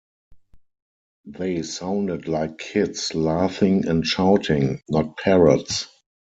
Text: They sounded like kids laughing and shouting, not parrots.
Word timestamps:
They 1.27 1.61
sounded 1.61 2.27
like 2.27 2.57
kids 2.57 3.13
laughing 3.13 3.85
and 3.87 4.03
shouting, 4.03 4.81
not 4.89 5.15
parrots. 5.17 5.89